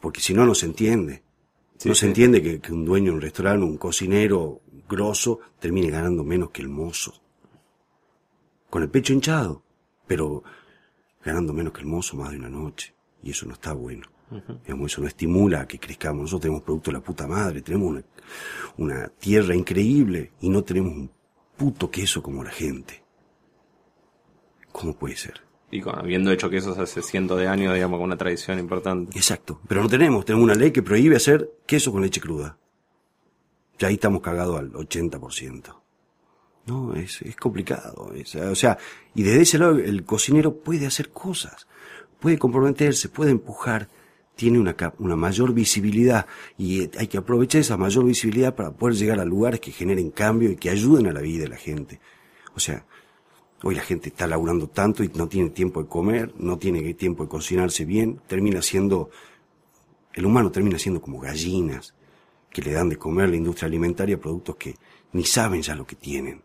[0.00, 1.22] Porque si no, no se entiende.
[1.84, 6.24] no se entiende que, que un dueño de un restaurante, un cocinero grosso, termine ganando
[6.24, 7.14] menos que el mozo.
[8.70, 9.62] Con el pecho hinchado.
[10.06, 10.42] Pero
[11.24, 12.94] ganando menos que el mozo más de una noche.
[13.22, 14.06] Y eso no está bueno.
[14.64, 16.22] Digamos, eso no estimula a que crezcamos.
[16.22, 18.04] Nosotros tenemos producto de la puta madre, tenemos una,
[18.76, 21.10] una tierra increíble y no tenemos un
[21.56, 23.02] puto queso como la gente.
[24.70, 25.40] ¿Cómo puede ser?
[25.70, 29.16] Y habiendo hecho quesos hace cientos de años, digamos, con una tradición importante.
[29.16, 29.60] Exacto.
[29.66, 32.58] Pero no tenemos, tenemos una ley que prohíbe hacer queso con leche cruda.
[33.78, 35.74] Ya ahí estamos cagados al 80%.
[36.66, 38.12] No, es, es complicado.
[38.12, 38.76] o sea,
[39.14, 41.66] y desde ese lado el cocinero puede hacer cosas,
[42.20, 43.88] puede comprometerse, puede empujar,
[44.36, 46.26] tiene una, una mayor visibilidad
[46.58, 50.50] y hay que aprovechar esa mayor visibilidad para poder llegar a lugares que generen cambio
[50.50, 52.00] y que ayuden a la vida de la gente.
[52.54, 52.84] O sea,
[53.62, 57.22] hoy la gente está laburando tanto y no tiene tiempo de comer, no tiene tiempo
[57.22, 59.10] de cocinarse bien, termina siendo,
[60.12, 61.94] el humano termina siendo como gallinas
[62.50, 64.74] que le dan de comer a la industria alimentaria productos que
[65.12, 66.42] ni saben ya lo que tienen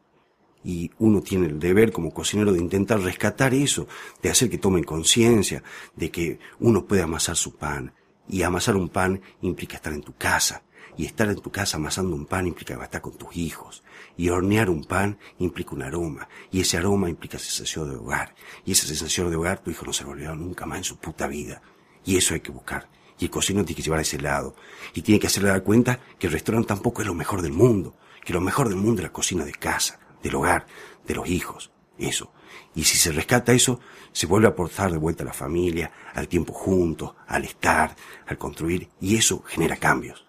[0.63, 3.87] y uno tiene el deber como cocinero de intentar rescatar eso,
[4.21, 5.63] de hacer que tomen conciencia
[5.95, 7.93] de que uno puede amasar su pan.
[8.29, 10.63] Y amasar un pan implica estar en tu casa.
[10.95, 13.83] Y estar en tu casa amasando un pan implica estar con tus hijos.
[14.15, 16.29] Y hornear un pan implica un aroma.
[16.51, 18.33] Y ese aroma implica sensación de hogar.
[18.63, 21.27] Y esa sensación de hogar tu hijo no se volverá nunca más en su puta
[21.27, 21.61] vida.
[22.05, 22.87] Y eso hay que buscar.
[23.19, 24.55] Y el cocinero tiene que llevar a ese lado.
[24.93, 27.95] Y tiene que hacerle dar cuenta que el restaurante tampoco es lo mejor del mundo.
[28.23, 30.65] Que lo mejor del mundo es la cocina de casa del hogar,
[31.05, 32.31] de los hijos, eso.
[32.73, 33.79] Y si se rescata eso,
[34.11, 37.95] se vuelve a aportar de vuelta a la familia, al tiempo juntos, al estar,
[38.25, 40.25] al construir, y eso genera cambios.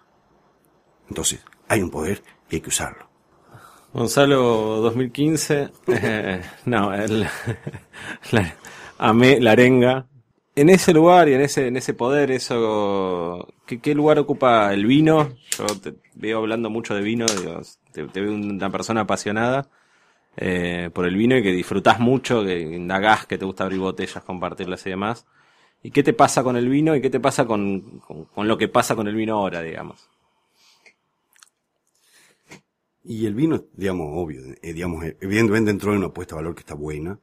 [1.09, 3.09] Entonces, hay un poder y hay que usarlo.
[3.92, 7.23] Gonzalo 2015, eh, no, el,
[8.33, 8.57] la,
[8.99, 10.07] amé la arenga.
[10.57, 14.87] En ese lugar y en ese, en ese poder, eso, ¿qué, ¿qué, lugar ocupa el
[14.87, 15.35] vino?
[15.59, 17.61] Yo te veo hablando mucho de vino, digo,
[17.93, 19.69] te, veo una persona apasionada
[20.37, 24.23] eh, por el vino y que disfrutás mucho, que indagás, que te gusta abrir botellas,
[24.23, 25.27] compartirlas y demás.
[25.83, 28.69] ¿Y qué te pasa con el vino y qué te pasa con, con, lo que
[28.69, 30.09] pasa con el vino ahora, digamos?
[33.03, 36.61] Y el vino, digamos, obvio, eh, digamos, evidentemente entró en una apuesta de valor que
[36.61, 37.19] está buena,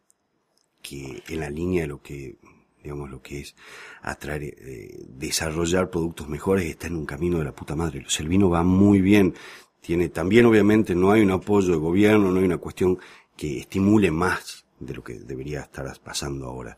[0.81, 2.37] que en la línea de lo que,
[2.83, 3.55] digamos, lo que es
[4.01, 8.05] atraer, eh, desarrollar productos mejores está en un camino de la puta madre.
[8.19, 9.33] el vino va muy bien
[9.81, 12.99] tiene también obviamente no hay un apoyo de gobierno, no hay una cuestión
[13.35, 16.77] que estimule más de lo que debería estar pasando ahora,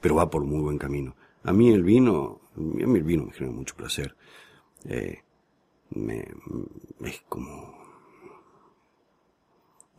[0.00, 1.16] pero va por muy buen camino.
[1.42, 4.16] A mí el vino, a mí el vino me genera mucho placer.
[4.84, 5.18] Eh,
[5.90, 6.28] me,
[7.04, 7.77] es como,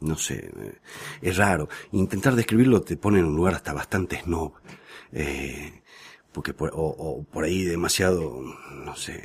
[0.01, 0.75] no sé, eh,
[1.21, 1.69] es raro.
[1.91, 4.53] Intentar describirlo te pone en un lugar hasta bastante snob.
[5.11, 5.81] Eh,
[6.31, 8.41] porque por, o, o por ahí demasiado,
[8.85, 9.21] no sé,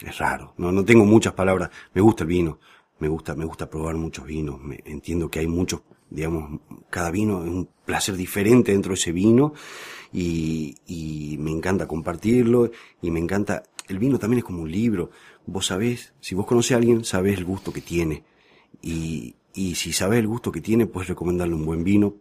[0.00, 0.54] es raro.
[0.56, 1.70] No, no tengo muchas palabras.
[1.94, 2.58] Me gusta el vino.
[2.98, 4.60] Me gusta, me gusta probar muchos vinos.
[4.60, 9.12] Me, entiendo que hay muchos, digamos, cada vino es un placer diferente dentro de ese
[9.12, 9.52] vino
[10.12, 12.70] y, y me encanta compartirlo
[13.02, 15.10] y me encanta, el vino también es como un libro.
[15.44, 18.24] Vos sabés, si vos conocés a alguien, sabés el gusto que tiene.
[18.82, 22.14] Y, y si sabés el gusto que tiene, puedes recomendarle un buen vino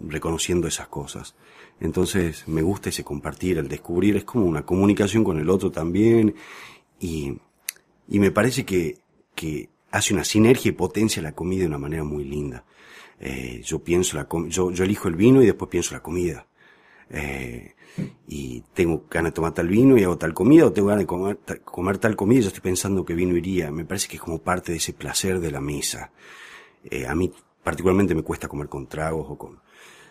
[0.00, 1.36] reconociendo esas cosas.
[1.80, 6.34] Entonces me gusta ese compartir, el descubrir, es como una comunicación con el otro también
[6.98, 7.38] y,
[8.08, 8.98] y me parece que,
[9.34, 12.64] que hace una sinergia y potencia la comida de una manera muy linda.
[13.20, 16.46] Eh, yo pienso la yo, yo elijo el vino y después pienso la comida.
[17.08, 17.74] Eh,
[18.26, 21.06] y tengo ganas de tomar tal vino y hago tal comida, o tengo ganas de
[21.06, 23.70] comer, comer tal comida y yo estoy pensando que vino iría.
[23.70, 26.10] Me parece que es como parte de ese placer de la mesa.
[26.84, 27.30] Eh, a mí
[27.62, 29.60] particularmente me cuesta comer con tragos o con...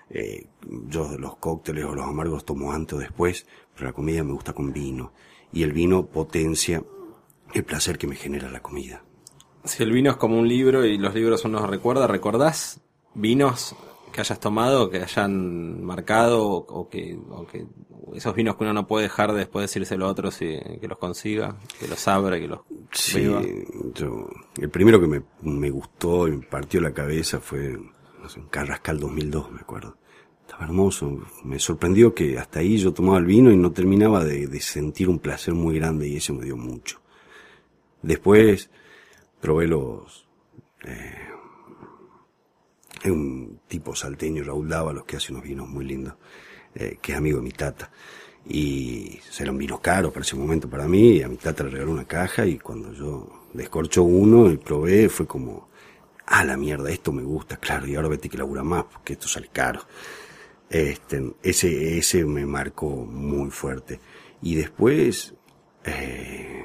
[0.09, 0.47] Eh,
[0.87, 4.53] yo los cócteles o los amargos tomo antes o después, pero la comida me gusta
[4.53, 5.13] con vino.
[5.51, 6.83] Y el vino potencia
[7.53, 9.03] el placer que me genera la comida.
[9.63, 12.81] Si el vino es como un libro y los libros nos recuerda, ¿recordás
[13.13, 13.75] vinos
[14.11, 17.65] que hayas tomado, que hayan marcado o que, o que
[18.15, 20.97] esos vinos que uno no puede dejar después de decírselo a otros y que los
[20.97, 23.29] consiga, que los abra, que los sí,
[23.93, 27.77] yo el primero que me, me, gustó y me partió la cabeza fue
[28.21, 29.97] no sé, un Carrascal 2002, me acuerdo.
[30.41, 34.47] Estaba hermoso, me sorprendió que hasta ahí yo tomaba el vino y no terminaba de,
[34.47, 36.99] de sentir un placer muy grande y eso me dio mucho.
[38.01, 38.69] Después
[39.39, 40.27] probé los
[40.85, 41.28] eh,
[43.05, 46.15] un tipo salteño, Raúl los que hace unos vinos muy lindos,
[46.75, 47.91] eh, que es amigo de mi tata.
[48.45, 51.91] Y eran vinos caros para ese momento para mí, y a mi tata le regaló
[51.91, 55.69] una caja y cuando yo descorcho uno y probé fue como,
[56.25, 59.27] ah, la mierda, esto me gusta, claro, y ahora vete que labura más, porque esto
[59.27, 59.81] sale caro.
[60.69, 63.99] Este, ese, ese me marcó muy fuerte.
[64.41, 65.33] Y después,
[65.83, 66.63] eh,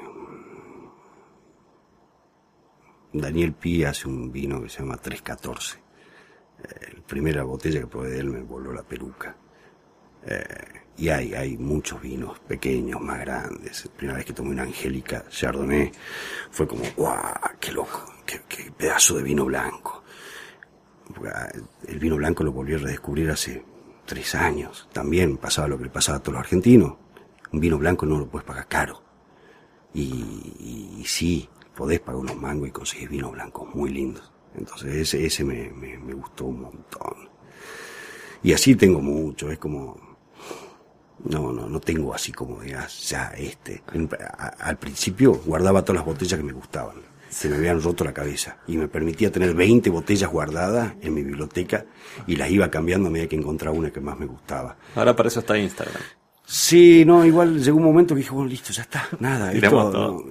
[3.13, 5.84] Daniel Pi hace un vino que se llama 314
[6.63, 9.35] la primera botella que probé de él me voló la peluca.
[10.25, 10.43] Eh,
[10.97, 13.85] y hay, hay muchos vinos pequeños, más grandes.
[13.85, 15.91] La primera vez que tomé una Angélica Chardonnay
[16.51, 17.33] fue como, ¡guau!
[17.59, 18.13] ¡Qué loco!
[18.25, 18.39] ¡Qué,
[18.77, 20.03] pedazo de vino blanco!
[21.31, 21.49] Ah,
[21.87, 23.63] el vino blanco lo volví a redescubrir hace
[24.05, 24.87] tres años.
[24.93, 26.95] También pasaba lo que le pasaba a todos los argentinos.
[27.51, 29.03] Un vino blanco no lo puedes pagar caro.
[29.93, 34.31] Y, y, sí, podés pagar unos mangos y conseguir vino blanco muy lindos.
[34.57, 37.29] Entonces ese, ese me, me, gustó un montón.
[38.43, 40.15] Y así tengo mucho, es como...
[41.23, 43.81] No, no, no tengo así como digas, ya este.
[44.59, 46.97] al principio guardaba todas las botellas que me gustaban.
[47.29, 48.57] Se me habían roto la cabeza.
[48.67, 51.85] Y me permitía tener 20 botellas guardadas en mi biblioteca
[52.27, 54.77] y las iba cambiando a medida que encontraba una que más me gustaba.
[54.93, 56.01] Ahora para eso está Instagram.
[56.45, 59.51] Sí, no, igual llegó un momento que dije, bueno, listo, ya está, nada.
[59.51, 60.23] Esto,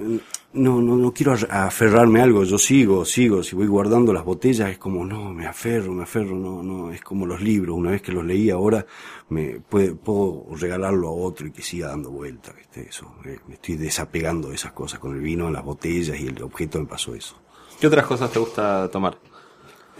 [0.54, 4.70] no, no, no quiero aferrarme a algo, yo sigo, sigo, si voy guardando las botellas
[4.70, 8.02] es como, no, me aferro, me aferro, no, no, es como los libros, una vez
[8.02, 8.86] que los leí ahora,
[9.30, 12.86] me puede, puedo regalarlo a otro y que siga dando vuelta, ¿viste?
[12.88, 16.40] Eso, eh, me estoy desapegando de esas cosas, con el vino, las botellas y el
[16.40, 17.36] objeto me pasó eso.
[17.80, 19.18] ¿Qué otras cosas te gusta tomar?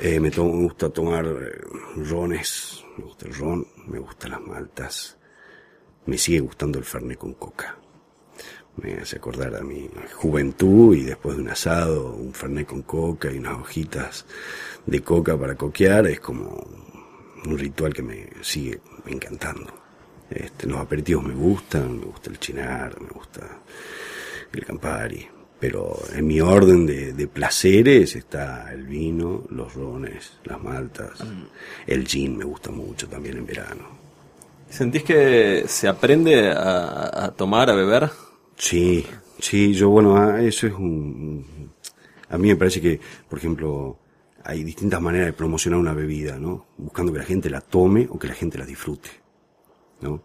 [0.01, 1.61] Eh, me, me, gusta tomar eh,
[1.97, 5.19] rones, me gusta el ron, me gustan las maltas,
[6.07, 7.79] me sigue gustando el fernet con coca
[8.77, 13.31] me hace acordar a mi juventud y después de un asado, un fernet con coca
[13.31, 14.27] y unas hojitas
[14.87, 16.67] de coca para coquear, es como
[17.47, 19.73] un ritual que me sigue encantando.
[20.31, 23.61] Este, los aperitivos me gustan, me gusta el chinar, me gusta
[24.53, 25.27] el campari,
[25.61, 31.45] pero en mi orden de, de placeres está el vino, los rones, las maltas, mm.
[31.87, 34.04] el gin me gusta mucho también en verano.
[34.75, 38.11] ¿Sentís que se aprende a, tomar, a beber?
[38.57, 39.07] Sí,
[39.39, 41.71] sí, yo bueno, ah, eso es un...
[42.29, 44.01] A mí me parece que, por ejemplo,
[44.43, 46.67] hay distintas maneras de promocionar una bebida, ¿no?
[46.77, 49.11] Buscando que la gente la tome o que la gente la disfrute,
[50.01, 50.21] ¿no?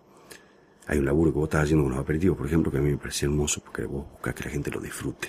[0.87, 2.89] Hay un laburo que vos estás haciendo con los aperitivos, por ejemplo, que a mí
[2.89, 5.27] me parece hermoso porque vos buscas que la gente lo disfrute,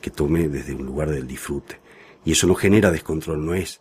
[0.00, 1.79] que tome desde un lugar del disfrute.
[2.24, 3.80] Y eso no genera descontrol, no es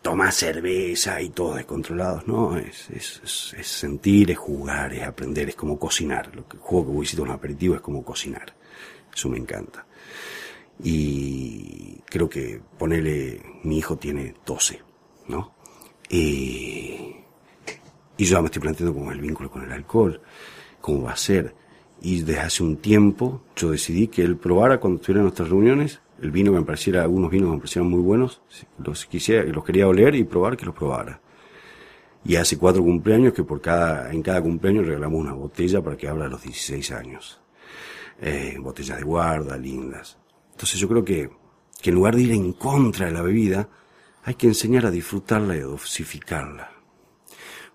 [0.00, 5.56] tomar cerveza y todos descontrolados, no, es, es, es, sentir, es jugar, es aprender, es
[5.56, 6.34] como cocinar.
[6.34, 8.54] Lo que, juego que voy un aperitivo es como cocinar.
[9.12, 9.84] Eso me encanta.
[10.82, 14.80] Y creo que ponele, mi hijo tiene 12,
[15.28, 15.60] ¿no?
[16.12, 20.20] y yo ya me estoy planteando cómo es el vínculo con el alcohol,
[20.80, 21.54] cómo va a ser.
[22.02, 26.00] Y desde hace un tiempo yo decidí que él probara cuando estuviera en nuestras reuniones
[26.20, 28.42] el vino me pareciera, algunos vinos me parecieran muy buenos,
[28.78, 31.20] los quisiera, los quería oler y probar, que los probara.
[32.24, 36.08] Y hace cuatro cumpleaños que por cada, en cada cumpleaños regalamos una botella para que
[36.08, 37.40] habla de los 16 años.
[38.20, 40.18] Eh, botellas de guarda, lindas.
[40.52, 41.30] Entonces yo creo que,
[41.80, 43.68] que en lugar de ir en contra de la bebida,
[44.24, 46.70] hay que enseñar a disfrutarla y a dosificarla.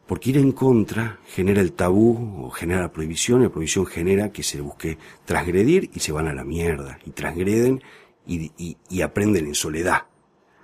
[0.06, 4.32] Porque ir en contra genera el tabú o genera la prohibición, y la prohibición genera
[4.32, 7.00] que se busque transgredir y se van a la mierda.
[7.06, 7.82] Y transgreden
[8.26, 10.04] y, y, aprenden en soledad.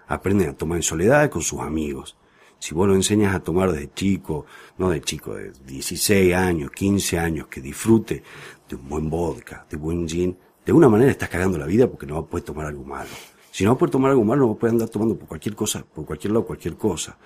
[0.08, 2.18] Aprenden a tomar en soledad con sus amigos.
[2.60, 4.46] Si vos lo enseñas a tomar desde chico,
[4.78, 8.24] no de chico, de 16 años, 15 años, que disfrute
[8.70, 12.06] de un buen vodka, de buen gin, de una manera estás cagando la vida porque
[12.06, 13.10] no vas a poder tomar algo malo.
[13.52, 15.28] Si no vas a poder tomar algo malo, no vas a poder andar tomando por
[15.28, 17.18] cualquier cosa, por cualquier lado, cualquier cosa.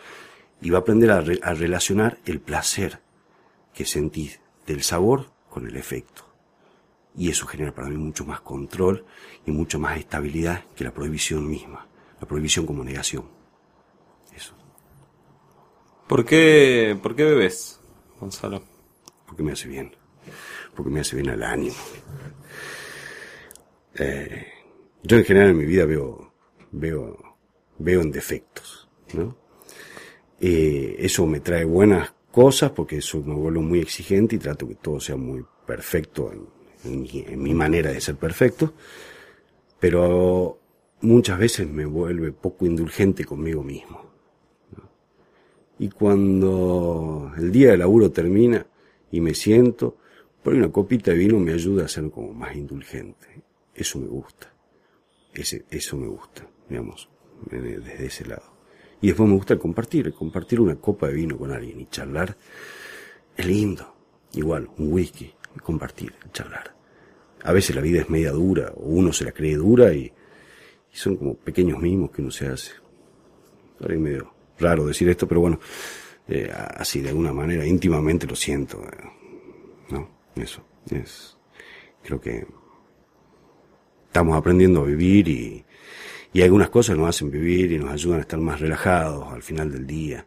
[0.61, 3.01] Y va a aprender a, a relacionar el placer
[3.73, 6.24] que sentís del sabor con el efecto.
[7.17, 9.05] Y eso genera para mí mucho más control
[9.45, 11.87] y mucho más estabilidad que la prohibición misma.
[12.19, 13.25] La prohibición como negación.
[14.35, 14.53] Eso.
[16.07, 17.79] ¿Por qué, por qué bebes,
[18.19, 18.63] Gonzalo?
[19.25, 19.95] Porque me hace bien.
[20.75, 21.75] Porque me hace bien al ánimo.
[23.97, 24.47] Eh,
[25.03, 26.33] yo en general en mi vida veo,
[26.71, 27.37] veo,
[27.77, 29.37] veo en defectos, ¿no?
[30.39, 34.75] Eh, eso me trae buenas cosas porque eso me vuelvo muy exigente y trato que
[34.75, 36.54] todo sea muy perfecto en,
[36.85, 38.73] en, mi manera de ser perfecto,
[39.79, 40.59] pero
[41.01, 44.05] muchas veces me vuelve poco indulgente conmigo mismo.
[45.77, 48.65] Y cuando el día de laburo termina
[49.11, 49.97] y me siento,
[50.41, 53.43] por una copita de vino me ayuda a ser como más indulgente.
[53.73, 54.53] Eso me gusta.
[55.33, 57.09] Ese, eso me gusta, digamos,
[57.49, 58.53] desde ese lado.
[59.01, 62.37] Y después me gusta compartir, compartir una copa de vino con alguien y charlar.
[63.35, 63.93] Es lindo.
[64.31, 66.74] Igual, un whisky, compartir, charlar
[67.45, 70.11] a veces la vida es media dura, o uno se la cree dura y,
[70.91, 72.71] son como pequeños mimos que uno se hace.
[73.81, 75.59] Ahora es medio raro decir esto, pero bueno,
[76.27, 78.81] eh, así de alguna manera íntimamente lo siento.
[78.81, 80.09] Eh, ¿No?
[80.35, 80.63] Eso.
[80.89, 81.37] Es,
[82.01, 82.47] creo que
[84.07, 85.65] estamos aprendiendo a vivir y,
[86.31, 89.69] y algunas cosas nos hacen vivir y nos ayudan a estar más relajados al final
[89.71, 90.25] del día.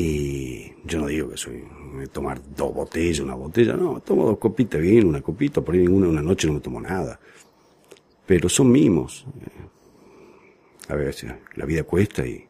[0.00, 1.64] Y yo no digo que soy
[2.12, 6.06] tomar dos botellas, una botella, no, tomo dos copitas bien, una copita, por ahí ninguna,
[6.06, 7.18] una noche no me tomo nada.
[8.24, 9.26] Pero son mimos.
[10.86, 12.46] A veces la vida cuesta y,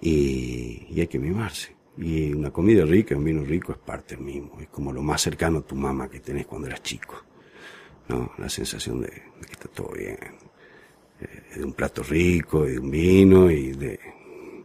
[0.00, 1.76] y, hay que mimarse.
[1.98, 4.58] Y una comida rica, un vino rico es parte del mismo.
[4.58, 7.14] Es como lo más cercano a tu mamá que tenés cuando eras chico.
[8.08, 8.32] ¿no?
[8.38, 10.16] La sensación de, que está todo bien.
[11.20, 14.00] Eh, de un plato rico, de un vino y de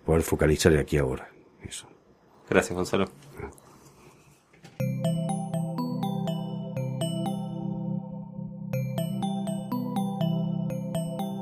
[0.06, 1.33] poder focalizar aquí ahora.
[1.64, 1.88] Eso.
[2.50, 3.06] Gracias, Gonzalo.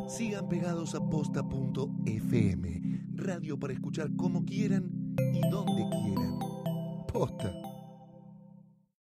[0.07, 2.81] Sigan pegados a posta.fm,
[3.15, 4.91] radio para escuchar como quieran
[5.33, 6.39] y donde quieran.
[7.11, 7.70] Posta.